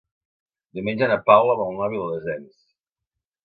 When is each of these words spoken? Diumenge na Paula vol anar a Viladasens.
Diumenge 0.79 1.11
na 1.11 1.19
Paula 1.29 1.59
vol 1.61 1.71
anar 1.77 1.87
a 1.91 1.93
Viladasens. 1.95 2.61